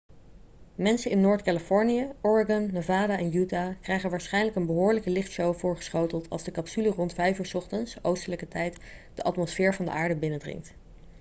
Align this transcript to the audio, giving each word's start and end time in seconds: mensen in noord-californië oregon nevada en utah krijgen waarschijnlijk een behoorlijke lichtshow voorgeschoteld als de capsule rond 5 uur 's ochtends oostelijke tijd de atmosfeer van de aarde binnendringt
mensen 0.75 1.11
in 1.11 1.21
noord-californië 1.21 2.09
oregon 2.21 2.69
nevada 2.71 3.17
en 3.17 3.35
utah 3.35 3.75
krijgen 3.81 4.09
waarschijnlijk 4.09 4.55
een 4.55 4.65
behoorlijke 4.65 5.09
lichtshow 5.09 5.55
voorgeschoteld 5.55 6.29
als 6.29 6.43
de 6.43 6.51
capsule 6.51 6.89
rond 6.89 7.13
5 7.13 7.39
uur 7.39 7.45
's 7.45 7.53
ochtends 7.53 7.95
oostelijke 8.03 8.47
tijd 8.47 8.77
de 9.13 9.23
atmosfeer 9.23 9.73
van 9.73 9.85
de 9.85 9.91
aarde 9.91 10.15
binnendringt 10.15 10.73